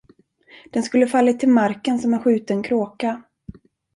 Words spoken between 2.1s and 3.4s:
en skjuten kråka.